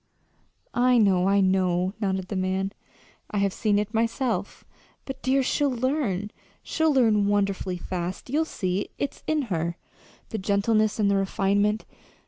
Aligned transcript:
"I 0.73 0.97
know, 0.97 1.29
I 1.29 1.41
know," 1.41 1.93
nodded 1.99 2.29
the 2.29 2.35
man. 2.35 2.71
"I 3.29 3.37
have 3.37 3.53
seen 3.53 3.77
it 3.77 3.93
myself. 3.93 4.65
But, 5.05 5.21
dear, 5.21 5.43
she'll 5.43 5.69
learn 5.69 6.31
she'll 6.63 6.91
learn 6.91 7.27
wonderfully 7.27 7.77
fast. 7.77 8.27
You'll 8.27 8.45
see. 8.45 8.89
It's 8.97 9.21
in 9.27 9.43
her 9.53 9.77
the 10.29 10.39
gentleness 10.39 10.97
and 10.97 11.11
the 11.11 11.17
refinement. 11.17 11.85